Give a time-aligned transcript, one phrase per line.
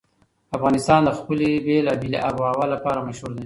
[0.57, 3.39] افغانستان د خپلې بېلابېلې آب وهوا لپاره مشهور دی.